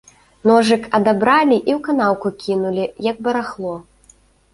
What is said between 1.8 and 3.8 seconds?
канаўку кінулі, як барахло.